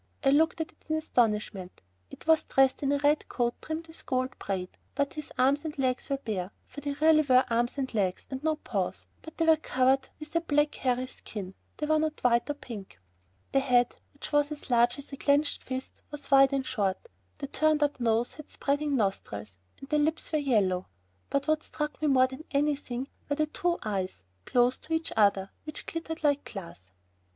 I 0.23 0.31
looked 0.31 0.59
at 0.59 0.71
it 0.71 0.83
in 0.89 0.95
astonishment. 0.95 1.83
It 2.09 2.25
was 2.25 2.45
dressed 2.45 2.81
in 2.81 2.91
a 2.91 2.97
red 2.97 3.29
coat 3.29 3.53
trimmed 3.61 3.85
with 3.85 4.03
gold 4.07 4.35
braid, 4.39 4.69
but 4.95 5.15
its 5.15 5.31
arms 5.37 5.63
and 5.63 5.77
legs 5.77 6.09
were 6.09 6.17
bare, 6.17 6.49
for 6.65 6.81
they 6.81 6.93
really 6.93 7.21
were 7.21 7.45
arms 7.51 7.77
and 7.77 7.93
legs, 7.93 8.25
and 8.31 8.43
not 8.43 8.63
paws, 8.63 9.05
but 9.21 9.37
they 9.37 9.45
were 9.45 9.57
covered 9.57 10.09
with 10.19 10.35
a 10.35 10.41
black, 10.41 10.73
hairy 10.73 11.05
skin, 11.05 11.53
they 11.77 11.85
were 11.85 11.99
not 11.99 12.23
white 12.23 12.49
or 12.49 12.55
pink. 12.55 12.99
The 13.51 13.59
head 13.59 13.93
which 14.15 14.31
was 14.31 14.51
as 14.51 14.71
large 14.71 14.97
as 14.97 15.13
a 15.13 15.17
clenched 15.17 15.63
fist 15.63 16.01
was 16.09 16.31
wide 16.31 16.51
and 16.51 16.65
short, 16.65 17.07
the 17.37 17.45
turned 17.45 17.83
up 17.83 17.99
nose 17.99 18.33
had 18.33 18.49
spreading 18.49 18.95
nostrils, 18.95 19.59
and 19.79 19.87
the 19.89 19.99
lips 19.99 20.31
were 20.31 20.39
yellow. 20.39 20.87
But 21.29 21.47
what 21.47 21.61
struck 21.61 22.01
me 22.01 22.07
more 22.07 22.25
than 22.25 22.45
anything, 22.49 23.07
were 23.29 23.35
the 23.35 23.45
two 23.45 23.77
eyes, 23.83 24.23
close 24.47 24.79
to 24.79 24.93
each 24.93 25.13
other, 25.15 25.51
which 25.65 25.85
glittered 25.85 26.23
like 26.23 26.43
glass. 26.51 26.81